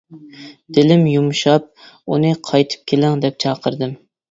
دىلىم 0.77 1.03
يۇمشاپ، 1.11 1.69
ئۇنى 2.09 2.33
قايتىپ 2.51 2.91
كېلىڭ 2.95 3.25
دەپ 3.27 3.41
چاقىردىم. 3.47 3.97